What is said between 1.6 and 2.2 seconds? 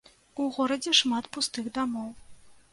дамоў.